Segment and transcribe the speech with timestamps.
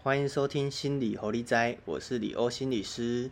[0.00, 3.28] 欢迎收听心理活力斋，我是李欧心理师。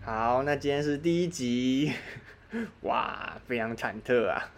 [0.00, 1.92] 好，那今天是第一集，
[2.80, 4.50] 哇，非常忐忑啊！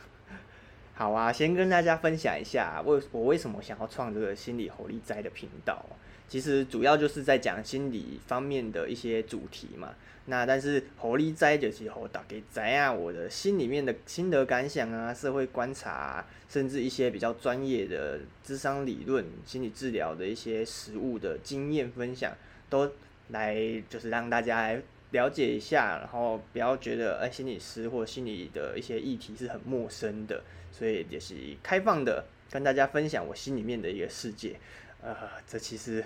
[1.01, 5.83] 好啊，先跟大家分享一下，为我为什么想要创这个心理活力斋的频道。
[6.29, 9.95] 其实主要就是在讲心理方面的一些主题嘛。
[10.27, 22.31] 那但是活力斋就是猴打给宅啊，我的心里面的心得感想啊，社会观察，甚至一些比较专业的智商理论、心理治疗的一些实物的经验分享，
[22.69, 22.93] 都
[23.29, 23.57] 来
[23.89, 30.43] 就是让大家来了解一下，然后不要觉得哎心理师或心理的一些议题是很陌生的，
[30.73, 34.57] 所以也是开放的跟大家分享我心里面的一个世界。
[35.03, 35.15] 呃，
[35.47, 36.05] 这其实。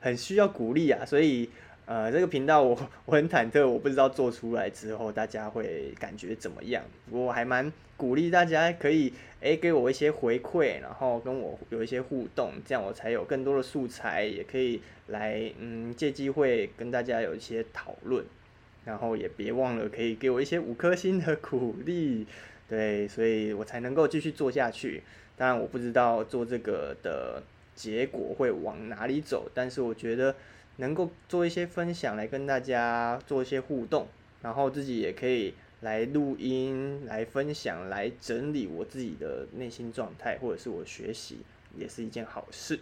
[0.00, 1.48] 很需要鼓励啊，所以
[1.86, 6.82] 呃，这个频道我 我很忐忑，我不知道做出来之后大家会感觉怎么样。
[7.10, 18.24] 我还蛮鼓励大家可以诶给我一些回馈，然后跟我有一些互动，这样我才有更多的素材，也可以来嗯借机会跟大家有一些讨论。
[18.86, 22.26] 然后也别忘了可以给我一些五颗星的鼓励，
[22.68, 25.02] 对，所以我才能够继续做下去。
[25.36, 27.42] 当然我不知道做这个的。
[27.76, 29.50] 结果会往哪里走？
[29.52, 30.32] 但是我觉得
[30.76, 34.08] 能够做一些分享来跟大家做一些互动，
[34.42, 41.38] 然后自己也可以来录音、来分享、来整理我自己的内心状态，或者是我学习，
[41.76, 42.80] 也是一件好事。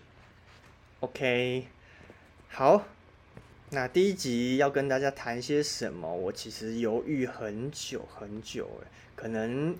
[1.00, 1.66] OK，
[2.48, 2.86] 好，
[3.70, 6.14] 那第一集要跟大家谈些什么？
[6.14, 9.76] 我其实犹豫很久很久，诶，可能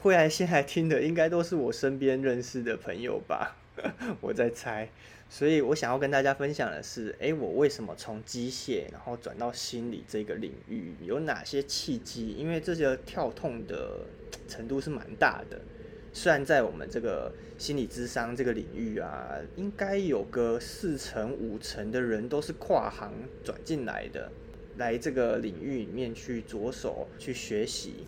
[0.00, 3.56] 会来先来听的，应该都是我身边认识的朋友吧。
[4.20, 4.88] 我在猜，
[5.28, 12.34] 所以我想要跟大家分享的是，诶，我为什么从机械然后转到心理这个领域，有哪些契机？
[12.38, 14.06] 因为这些跳痛的
[14.48, 15.60] 程度是蛮大的。
[16.12, 23.12] 虽然在我们这个心理智商这个领域啊，应该有个四成五成的人都是跨行
[23.44, 24.32] 转进来的，
[24.78, 28.06] 来这个领域里面去着手去学习。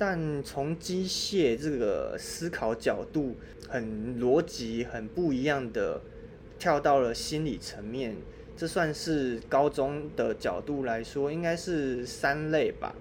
[0.00, 3.36] 但从机械这个思考角度
[3.68, 6.00] 很逻辑很不一样的
[6.58, 8.16] 跳到了心理层面，
[8.56, 12.94] 这算是高中的角度来说，应该是三类吧。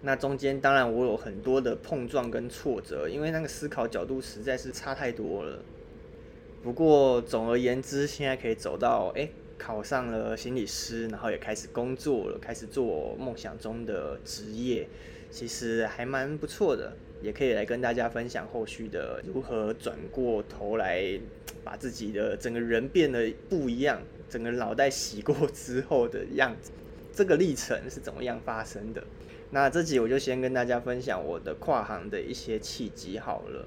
[0.00, 5.58] 那中间当然我有很多的碰撞跟挫折，因为那个思考角度实在是差太多了。
[6.62, 9.28] 不过总而言之，现在可以走到哎
[9.58, 14.88] 考上了心理师，然后也开始工作了，开始做梦想中的职业。
[15.30, 21.18] 其实还蛮不错的，也可以来跟大家分享后续的如何转过头来，
[21.62, 26.70] 把自己的整个人变得不一样，整个脑袋洗过之后的样子，
[27.12, 29.02] 这个历程是怎么样发生的？
[29.50, 33.66] 那这集我就先跟大家分享我的跨行的一些契机好了。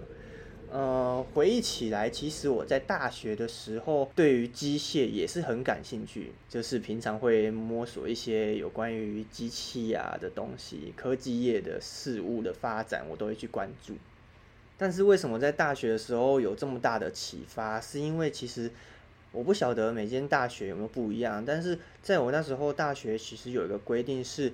[0.72, 13.96] 呃，回忆起来，其实我在大学的时候，对于机械也是很感兴趣，就是平常会摸索一些有关于机器啊的东西，科技业的事物的发展，我都会去关注。
[14.78, 17.82] 但是为什么在大学的时候有这么大的启发？
[17.82, 18.72] 是因为其实
[19.34, 24.54] 我不晓得每间大学有没有不一样，但是在我那时候大学，其实有一个规定是，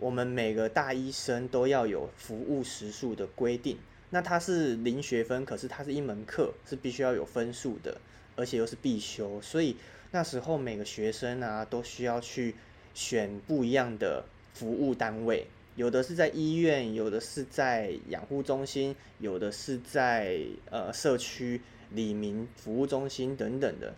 [0.00, 3.78] 我们每个大一生都要有服务时数的规定。
[4.10, 8.00] 那它是零学分，可是它是一门课，是必须要有分数的，
[8.36, 9.76] 而且又是必修，所以
[10.12, 12.54] 那时候每个学生啊都需要去
[12.94, 14.24] 选不一样的
[14.54, 20.38] 服务单位，有的是在医院，有的是在养护中心，有的是在
[20.70, 23.92] 呃社区里民服务中心等等的。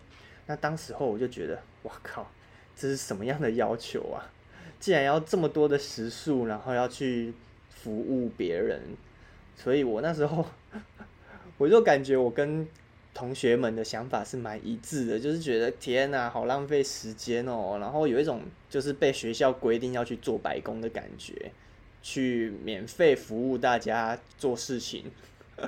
[0.47, 2.31] 那当时候我就觉得，哇靠，
[2.75, 4.25] 这是什么样的要求啊？
[4.81, 7.31] 既然要这么多的时数，然后要去
[7.69, 8.81] 服务别人。
[9.61, 10.45] 所以我那时候，
[11.59, 12.65] 我就感觉我跟
[13.13, 17.77] 同学们的想法是蛮一致的，就是觉得天哪，好浪费时间哦。
[17.81, 21.51] 然后有一种就是被学校规定要去做白工的感觉，
[22.01, 25.11] 去免费服务大家做事情。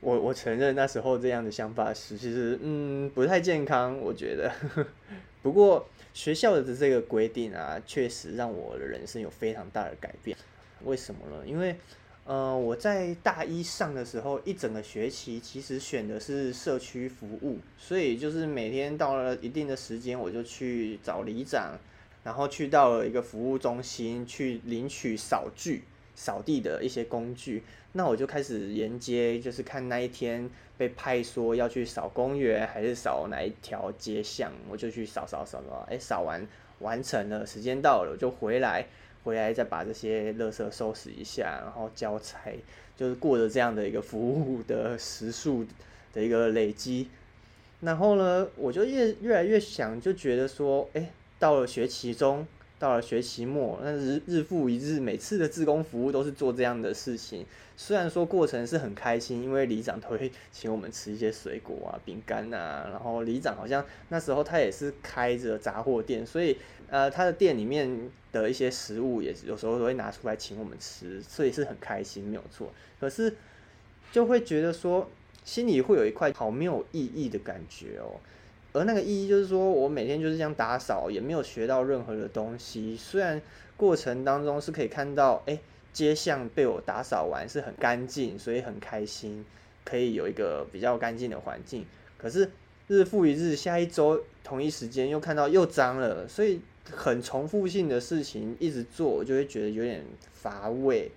[0.00, 4.52] 我我承认那时候这样的想法是其实嗯不太健康，我觉得。
[5.42, 10.36] 不过学校的这个规定啊，确实让我的人生有非常大的改变。
[10.84, 11.42] 为什么呢？
[11.46, 11.76] 因为，
[12.24, 21.78] 呃，我在大一上的时候，一整个学期其实选的是社区服务，所以就是每天到了一定的时间，我就去找里长，
[22.24, 25.84] 然后去到了一个服务中心去领取扫具、
[26.14, 27.62] 扫地的一些工具。
[27.92, 35.86] 那我就开始沿街，就是看那一天被派说要去扫公园，还是扫哪一条街巷，我就去扫扫扫扫。
[35.88, 36.46] 哎，扫完
[36.80, 38.86] 完成了，时间到了我就回来，
[39.26, 42.38] 回来再把这些垃圾收拾一下，然后交差，
[42.96, 45.66] 就是过着这样的一个服务的时数
[46.12, 47.08] 的一个累积。
[47.80, 52.46] 然后呢，我就越越来越想，就觉得说，哎，到了学期中。
[52.78, 57.42] 到了学期末，那日日复一日，每次的自工服务都是做这样的事情。
[57.74, 62.86] 虽然说过程是很开心，因为里长都会请我们吃一些水果啊、饼干啊。
[62.90, 66.58] 然后里长好像那时候他也是开着杂货店，所以
[66.88, 72.72] 呃他的店里面的一些食物也有时候都会拿出来请我们吃，所以是很开心，没有错。
[73.00, 73.34] 可是
[74.12, 75.10] 就会觉得说
[75.44, 78.20] 心里会有一块好没有意义的感觉哦。
[78.72, 82.94] 而那个意义就是说，我每天就是这样打扫，也没有学到任何的东西。
[82.94, 83.40] 虽然
[83.74, 85.58] 过程当中是可以看到，哎，
[85.94, 89.46] 街巷被我打扫完是很干净，所以很开心，
[89.82, 91.86] 可以有一个比较干净的环境。
[92.18, 92.50] 可是
[92.86, 96.60] 日复一日，下一周同一时间又看到又脏了，所以
[96.90, 101.10] 很重复性的事情一直做，我就会觉得有点乏味。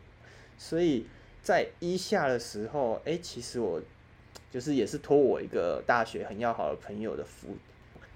[0.58, 1.06] 所以
[1.42, 3.82] 在一下的时候，哎，其实我。
[4.52, 7.50] 就是也是托我一个大学很要好的朋友的福，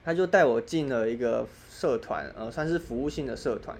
[0.03, 3.77] 他就带我进了一个社团，呃，算是服务性的社团。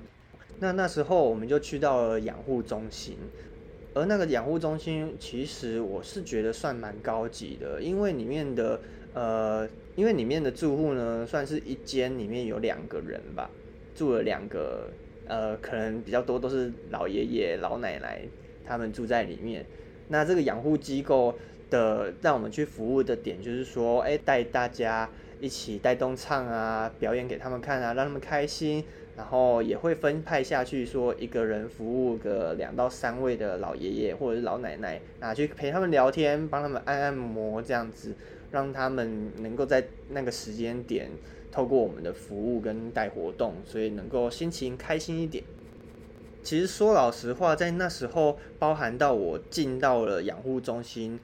[0.60, 3.18] 那那时候我们就去到了养护中心，
[3.96, 8.80] 而那个养护中心其实我是觉得算蛮高级的，因为里面的
[9.16, 13.50] 呃，因为里面的住户呢，算是一间里面有两个人吧，
[13.96, 14.90] 住了两个，
[15.28, 18.22] 呃，可能比较多都是老爷爷老奶奶
[18.66, 19.66] 他们住在里面。
[20.10, 21.36] 那这个养护机构。
[21.70, 25.10] 的让我们去服务的点就是说，哎，带大家
[25.42, 28.84] 一起带动唱啊，表演给他们看啊，让他们开心。
[29.18, 38.14] 然后也会分派下去，说一个人服务个两到三位的老爷爷或者是老奶奶，啊去陪他们聊天，帮他们按按摩，这样子
[38.52, 41.10] 让他们能够在那个时间点
[41.54, 45.44] 透过我们的服务跟带活动，所以能够心情开心一点。
[46.44, 51.20] 其实说老实话，在那时候，包含到我进到了养护中心。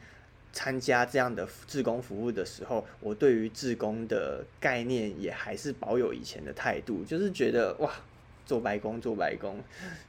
[0.51, 7.91] 参加这样的志工服务的时候，我对于志工的概念也还是保有以前的态度，就是觉得哇，
[8.47, 9.59] 做白工做白工，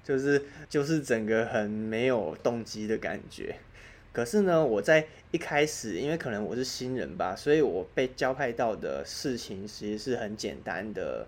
[0.03, 3.55] 就是就是整个很没有动机的感觉。
[4.13, 11.27] 可是呢，我在一开始，因为可能我是新人吧，所以我被交派到的事情其实是很简单的，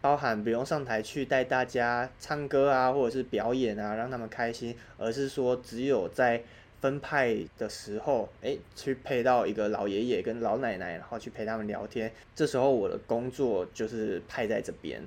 [0.00, 6.42] 包含不用上台去带大家唱歌啊，或者是表演啊，让他们开心，而是说只有在
[6.80, 12.10] 分派的时候，哎，去配到一个老爷爷跟老奶奶，然后去陪他们聊天。
[12.34, 15.02] 这时候我的工作就是派在这边。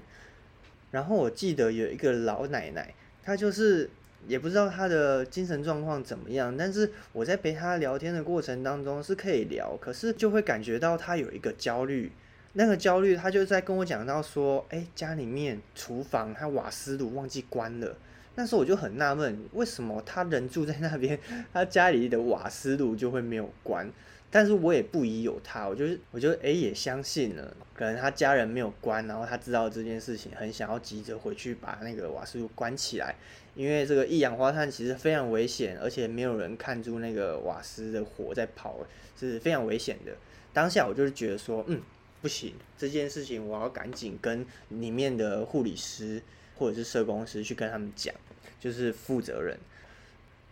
[0.92, 2.94] 然后我记得有一个老奶奶，
[3.24, 3.90] 她就是
[4.28, 12.12] 也不知道他的精神状况怎么样，但是我在陪他聊天的过程当中是可以聊，可是就会感觉到他有一个焦虑。
[12.54, 17.96] 那个焦虑，他就在跟我讲到说，哎，家里面厨房他瓦斯炉忘记关了。
[18.36, 21.20] 那时候我就很纳闷，为什么他人住在那边，
[21.54, 23.88] 他家里的瓦斯炉就会没有关？
[24.32, 33.16] 但是我也不疑有他，我就是我就诶也相信了，可能他家人没有关，然后他知道这件事情，很想要急着回去把那个瓦斯炉关起来，
[33.54, 38.80] 因为这个一氧化碳其实非常危险，而且没有人看住那个瓦斯的火在跑，
[39.20, 40.12] 是非常危险的。
[40.52, 41.80] 当下我就是觉得说，嗯，
[42.24, 46.24] 不行，这件事情我要赶紧跟里面的护理师。
[46.56, 48.14] 或者是社工师去跟他们讲，
[48.64, 49.60] 就是负责人，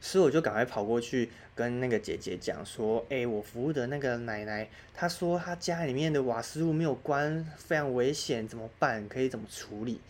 [0.01, 9.07] 所以我就赶快跑过去跟那个姐姐讲说：“哎，我服务的那个奶奶，她说她家里面的瓦斯炉没有关，非常危险，怎么办？
[9.07, 10.01] 可以怎么处理？”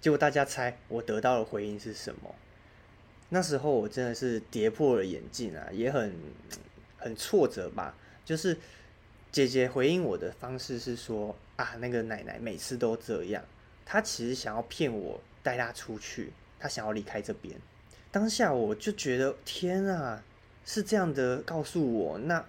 [0.00, 2.32] 结果大家猜我得到的回应是什么？
[3.30, 6.14] 那时候我真的是跌破了眼镜啊，也很
[6.98, 7.96] 很挫折吧。
[8.24, 8.56] 就是
[9.32, 13.42] 姐姐回应我的方式是说：“啊，那个奶奶每次都这样。”
[13.84, 17.54] 她其实想要骗我带她出去，他想要离开这边。
[18.10, 20.22] 当下我就觉得天啊，
[20.64, 22.44] 是这样的告诉我，那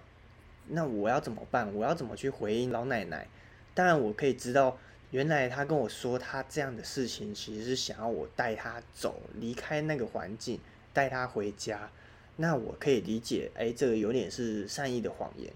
[0.68, 1.74] 那我要怎么办？
[1.74, 3.26] 我要怎么去回应老奶奶？
[3.74, 4.78] 当然我可以知道，
[5.10, 10.60] 原来他跟我说他这样的事情，其实是想要我带他走，离开那个环境，
[10.92, 11.90] 带他回家。
[12.36, 15.52] 那我可以理解，哎，这个有点是善意的谎言。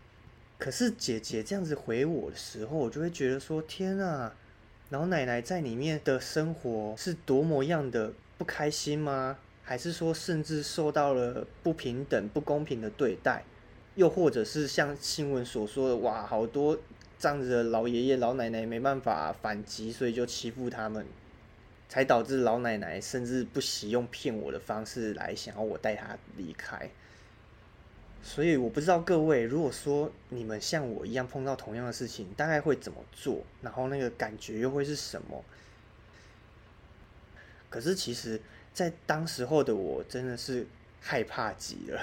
[0.58, 4.34] 可是姐姐这样子回我的时候，我就会觉得说天啊！
[4.90, 9.38] 老奶奶在里面的生活是多么样的不开心吗？
[9.62, 13.44] 还是说甚至受到了不平等、不公平的对待？
[13.94, 16.78] 又或者是像新闻所说的，哇，好多
[17.18, 21.06] 这样子的老爷爷老奶奶没办法反击，所以就欺负他们，
[21.88, 26.90] 才导致老奶奶甚至不惜用骗我的方式来想要我带她离开。
[28.22, 33.44] 所以我不知道各位，如果说你们像我一样碰到同样的事情，大概会怎么做？
[33.62, 35.42] 然后那个感觉又会是什么？
[37.74, 38.40] 可是其实，
[38.72, 40.64] 在当时候的我真的是
[41.00, 42.00] 害怕极了。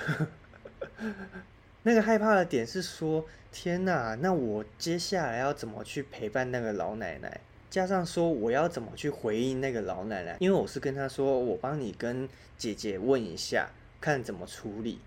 [1.83, 7.39] 那个害怕的点是说，天哪，那我接下来要怎么去陪伴那个老奶奶？
[7.69, 10.35] 加上说我要怎么去回应那个老奶奶？
[10.41, 13.69] 因为我是跟她说，我帮你跟姐姐问一下，
[14.01, 14.99] 看怎么处理。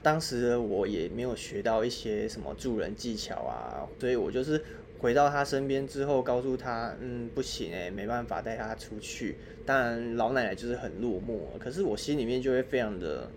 [0.00, 4.64] 当时我也没有学到一些什么助人技巧啊，所以我就是
[4.98, 9.36] 回到他身边之后，告诉他，嗯，不行诶，没办法带他出去。
[9.64, 13.30] 当然，老奶奶就是很落寞，可是我心里面就会非常的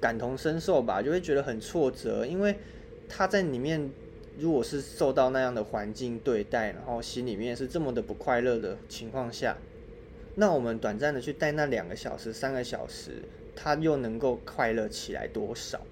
[0.00, 2.56] 感同身受吧，就会觉得很挫折，因为
[3.08, 3.90] 他在里面
[4.38, 9.56] 如果是受到那样的环境对待，然后心里面是这么的不快乐的情况下，
[10.34, 13.22] 那我们短暂的去带那两个小时、三个小时。
[13.62, 15.82] 他又能够快乐起来多少？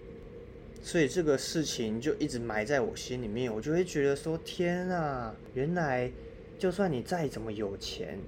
[0.82, 6.11] 所以这个事情就一直埋在我心里面，我就会觉得说：天啊，原来
[6.58, 8.18] 就算你再怎么有钱，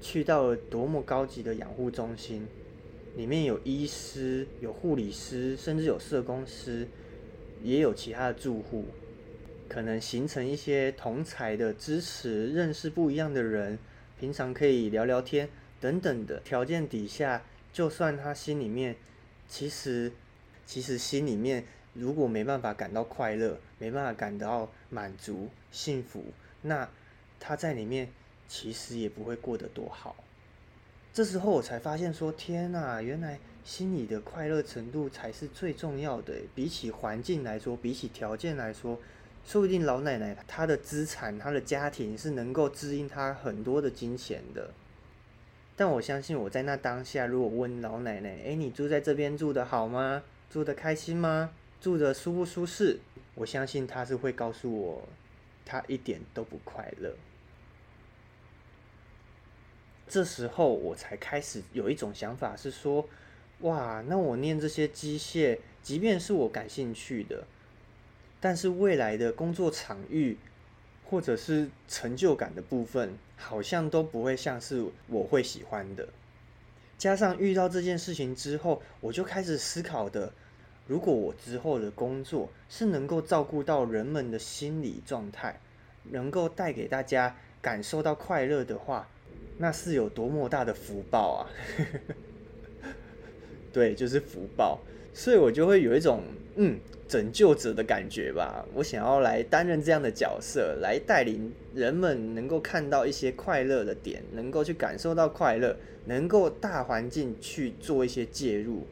[0.00, 2.46] 去到了多么高级的养护中心，
[3.16, 6.86] 里面有医师、有护理师，甚至有社工师，
[7.62, 8.84] 也有其他的住户，
[9.68, 13.78] 可能形成一些同才的支持，认识不一样的人，
[14.18, 15.48] 平常可以聊聊天
[15.80, 17.42] 等等的条件底下。
[17.72, 18.96] 就算他心里面，
[19.46, 20.10] 其实，
[20.64, 21.66] 其实心里面
[21.98, 26.24] 如果没办法感到快乐，没办法感到满足、幸福，
[26.62, 26.88] 那
[27.40, 28.08] 他在里面
[28.48, 30.16] 其实也不会过得多好。
[31.12, 36.34] 这时候我才发现说，天呐，原来心里的快乐程度才是最重要的。
[36.54, 38.98] 比起环境来说，比起条件来说，
[39.46, 44.70] 说不定老奶奶她的资产、她的家庭是能够支应她很多的金钱的。
[45.74, 50.22] 但我相信，我在那当下，如果问老奶奶：“哎，你住在这边住的好吗？
[50.50, 51.50] 住的开心吗？
[51.86, 52.98] 住的舒不舒适？”
[53.36, 55.08] 我相信他是会告诉我，
[55.64, 57.14] 他一点都不快乐。
[60.08, 63.08] 这时候我才开始有一种想法，是说
[63.62, 67.46] ：“哇，那我念这些机械，即便是我感兴趣的，
[68.40, 70.36] 但是未来的工作场域。”
[71.08, 76.08] 或者是成就感的部分，好像都不会像是我会喜欢的。
[76.98, 80.32] 加上遇到这件事情之后，我就开始思考的：
[80.86, 85.60] 如果我之后的工作是能够照顾到人们的心理状态，
[86.10, 89.08] 能够带给大家感受到快乐的话，
[89.58, 91.50] 那是有多么大的福报啊！
[93.72, 94.80] 对，就是福报。
[95.12, 96.22] 所以我就会有一种
[96.56, 96.78] 嗯。
[97.08, 105.76] 拯救者的感觉吧，我想要来担任这样的角色，来带领人们能够看到一些快乐的点，能够去感受到快乐，
[106.06, 108.84] 能够大环境去做一些介入，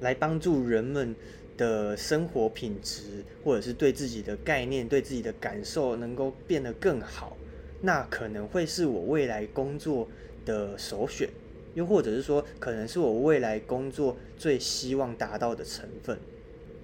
[0.00, 1.14] 来帮助人们
[1.56, 7.36] 的生活品质，或者是对自己的概念、对自己的感受能够变得更好，
[7.80, 10.08] 那可能会是我未来工作
[10.44, 11.28] 的首选，
[11.74, 16.18] 又或者是说，可能是我未来工作最希望达到的成分。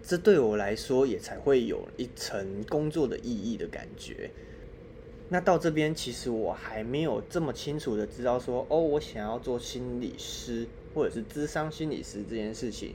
[0.02, 4.30] 这对我来说也才会有一层工作的意义的感觉。
[5.28, 10.64] 那到这边，其实我还没有这么清楚的知道说，哦，我想要做心理师
[10.96, 12.94] 或者是咨商心理师这件事情。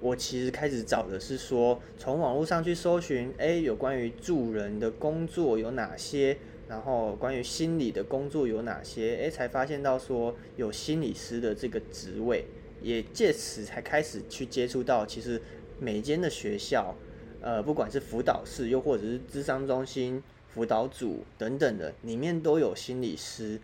[0.00, 6.36] 我其实开始找的是说，从网络上去搜寻，哎，有关于助人的工作有哪些，
[6.68, 12.44] 然后关于心理的工作有哪些，哎，才发现到说有心理师的这个职位，
[12.82, 15.40] 也借此才开始去接触到，其实。
[15.78, 16.96] 每间的学校，
[17.42, 23.60] 呃，不管是辅导室，又或者是智商中心、辅导组等等的，里面都有心理师，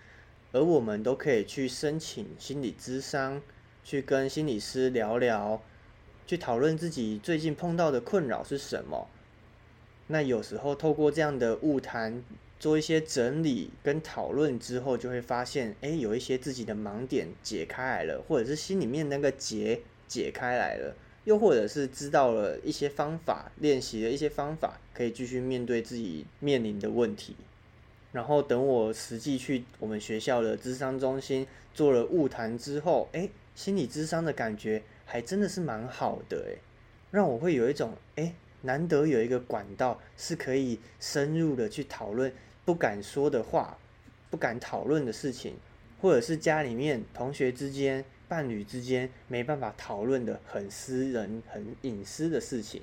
[0.52, 3.40] 而我们都可以去申请心理咨商，
[3.82, 5.62] 去跟心理师聊聊，
[6.26, 9.08] 去讨论自己最近碰到的困扰是什么。
[10.08, 12.22] 那有时候透过这样的物谈，
[12.60, 20.94] 做一些整理跟讨论之后，就会发现，哎，有一些自己的盲点解开来了，或者是心里面那个结解开来了。
[21.24, 27.36] 又或者是知道了一些方法，练习了一些方法，可以继续面对自己面临的问题。
[28.12, 36.60] 然后等我实际去我们学校的智商中心做了物谈之后，哎，心理智商的感觉还真的是蛮好的，哎，
[37.10, 42.32] 让我会有一种哎，难得有一个管道是可以深入的去讨论
[42.64, 43.76] 不敢说的话、
[44.30, 45.56] 不敢讨论的事情，
[46.00, 48.04] 或者是家里面同学之间。
[48.28, 52.80] 伴侣之间没办法讨论的很私人、很隐私的事情，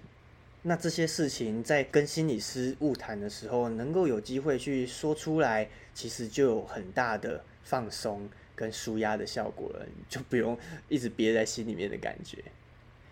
[0.62, 10.58] 那这些事情在跟心理师晤谈的时候，能够有机会去说出来，其实就有很大的放松跟舒压的效果了，就不用
[10.90, 12.44] 一直憋在心里面的感觉。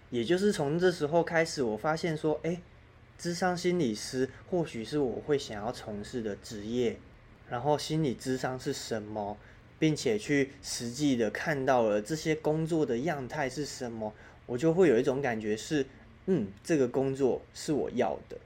[0.09, 2.61] 也就是从这时候开始，我发现说，哎，
[3.17, 6.97] 智商心理师或许是我会想要从事的职业。
[7.49, 9.37] 然后心理智商是什么？
[9.79, 14.13] 并且去实际的看到了这些工作的样态是什么，
[14.45, 15.85] 我就会有一种感觉是，
[16.27, 18.37] 嗯，这个工作是我要的。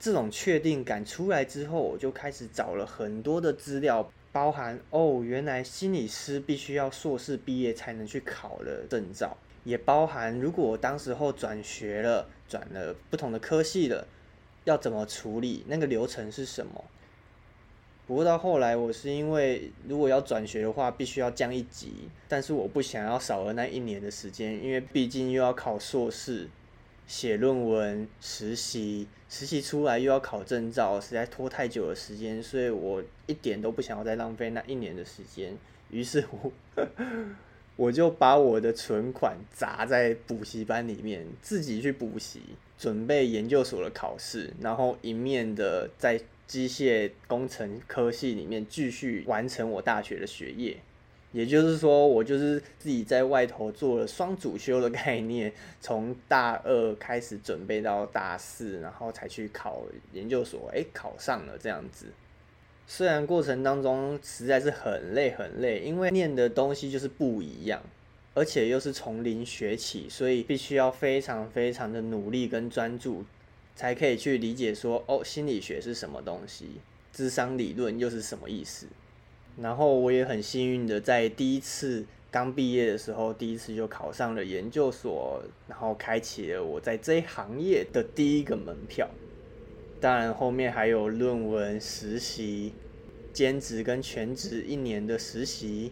[0.00, 14.06] 这种确定感出来之后，我就开始找了很多的资料，包含哦，原来心理师必须要硕士毕业才能去考的证照，也包含如果我当时候转学了，转了不同的科系了，
[14.64, 16.84] 要怎么处理，那个流程是什么。
[18.06, 26.48] 不过到后来，我是因为如果要转学的话，必须要降一级，但是我不想要少了那一年的时间，因为毕竟又要考硕士、
[27.08, 35.56] 写论文、实习，实习出来又要考证照，实在拖太久的时间，所以我一点都不想要再浪费那一年的时间。
[35.90, 36.52] 于是乎，
[37.74, 42.42] 我就把我的存款砸在补习班里面，自己去补习，
[42.78, 46.20] 准备研究所的考试，然后一面的在。
[46.48, 50.78] 机械工程科系里面继续完成我大学的学业，
[51.32, 59.82] 也就是说，我就是自己在外头做了双主修的概念，从大二开始准备到大四，然后才去考
[60.12, 62.06] 研究所，哎，考上了这样子。
[62.86, 67.82] 虽然过程当中实在是很累很累，因为念的东西就是不一样，
[68.34, 73.24] 而且又是从零学起，所以必须要非常非常的努力跟专注。
[73.76, 76.80] 才可以去理解说哦，心理学是什么东西，
[77.12, 78.88] 智商理论又是什么意思。
[79.60, 89.08] 然后我也很幸运的在第一次刚毕业的时候，第一次就考上了研究所，然后开启了我在这一行业的第一个门票。
[90.00, 92.72] 当然后面还有论文、实习、
[93.32, 95.90] 兼职跟全职一年的实习，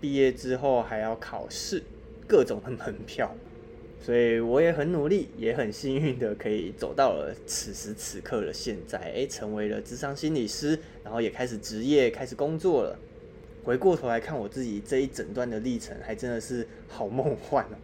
[0.00, 1.82] 毕业之后还要考试，
[2.28, 3.34] 各种的门票。
[4.00, 12.98] 所以我也很努力，也很幸运的可以走到了此时此刻的现在，诶，成为了智商心理师，然后也开始职业，开始工作了。
[13.64, 17.76] 回过头来看我自己这一整段的历程，还真的是好梦幻哦。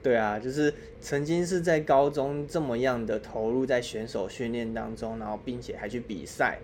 [0.00, 6.60] 对啊，就是曾经是在高中这么样的投入在选手训练当中，然后并且还去比赛，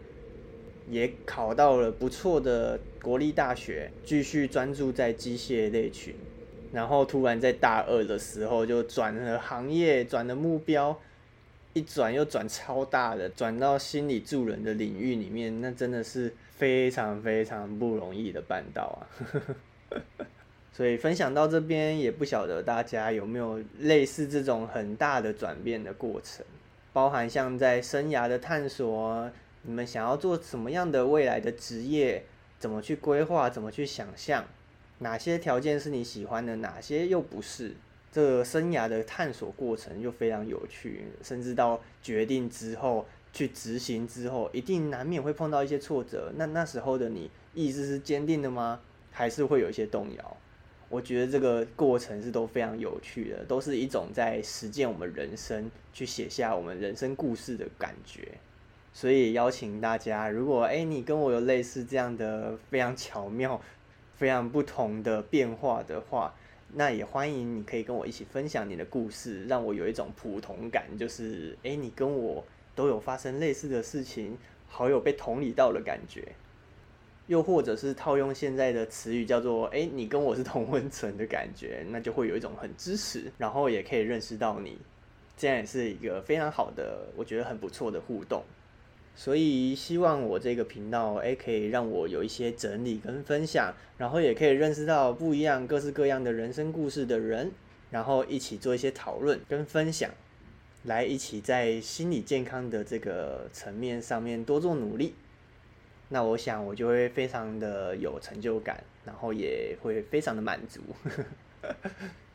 [0.88, 6.14] 也考到了不错的国立大学，继续专注在机械类群。
[6.73, 10.97] 然后突然在大二的时候就转了行业，转了目标，
[11.73, 19.01] 一转又转超大的，转到心理助人的领域里面，那真的是非常非常不容易的办到啊！
[20.73, 26.47] 所以分享到这边，也不晓得大家有没有类似这种很大的转变的过程，
[26.93, 29.29] 包含像在生涯的探索，
[29.63, 32.25] 你们想要做什么样的未来的职业，
[32.59, 34.45] 怎么去规划，怎么去想象。
[35.01, 37.75] 哪些条件是你喜欢的，哪些又不是？
[38.13, 46.33] 这个生涯的探索过程又非常有趣，甚至到决定之后去执行之后，一定难免会碰到一些挫折。
[46.37, 48.81] 那那时候的你意志是坚定的吗？
[49.13, 50.37] 还是会有一些动摇？
[50.89, 58.27] 我觉得这个过程是都非常有趣的，都是一种在实践我们人生，去写下我们人生故事的感觉。
[58.93, 63.61] 所以邀请大家，如果诶你跟我有类似这样的非常巧妙。
[64.21, 66.35] 非常不同的变化的话，
[66.75, 74.37] 那也欢迎你可以跟我一起分享你的故事，让我有一种普同感，就是诶，你跟我都有发生类似的事情，
[74.69, 76.33] 好有被同理到的感觉。
[77.29, 84.77] 又或者是套用现在的词语叫做诶，你跟我是同温层的感觉，那就会有一种很支持，然后也可以认识到你，
[85.35, 88.45] 这样也是一个非常好的，我觉得很不错的互动。
[89.21, 97.53] 所以希望我这个频道，诶，可以让我有一些整理跟分享，然后也可以认识到不一样、各式各样的人生故事的人，
[97.91, 100.11] 然后一起做一些讨论跟分享，
[100.85, 105.15] 来一起在心理健康的这个层面上面多做努力。
[106.09, 110.81] 那我想我就会非常的有成就感，然后也会非常的满足。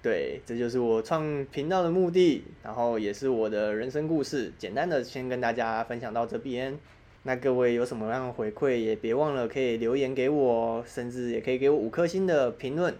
[0.05, 4.53] 对，这就是我创频道的目的，然后也是我的人生故事。
[4.55, 6.77] 简单的先跟大家分享到这边。
[7.23, 12.93] 那各位有什么样的回馈，也别忘了可以留言给我，甚至也可以给我五颗星的评论，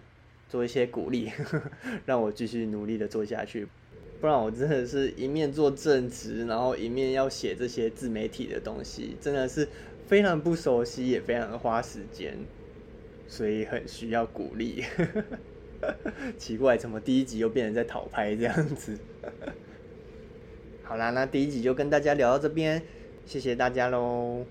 [0.50, 1.32] 做一些鼓励，
[2.08, 3.68] 让我继续努力的做下去。
[4.20, 9.70] 不然我真的是一面做正职，然后一面要写这些自媒体的东西，真的是
[10.08, 12.36] 非常不熟悉，也非常的花时间，
[13.28, 14.84] 所以很需要鼓励。
[16.38, 18.98] 奇怪，怎么第一集又变成在讨拍这样子？
[20.84, 22.82] 好啦，那第一集就跟大家聊到这边，
[23.26, 24.46] 谢谢大家喽。